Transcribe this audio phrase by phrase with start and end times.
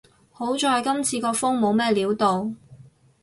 [0.31, 2.51] 好在今次個風冇乜料到